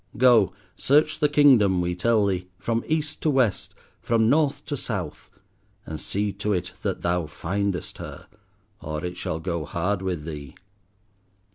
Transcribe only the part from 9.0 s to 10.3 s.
it shall go hard with